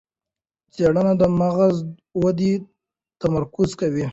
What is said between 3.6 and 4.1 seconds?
کوي.